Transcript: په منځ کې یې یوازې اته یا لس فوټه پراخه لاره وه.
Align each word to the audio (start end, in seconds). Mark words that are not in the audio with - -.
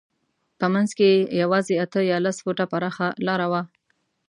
په 0.59 0.65
منځ 0.73 0.89
کې 0.97 1.07
یې 1.11 1.17
یوازې 1.43 1.75
اته 1.85 1.99
یا 2.11 2.17
لس 2.25 2.37
فوټه 2.43 2.65
پراخه 2.71 3.07
لاره 3.27 3.47
وه. 3.51 3.61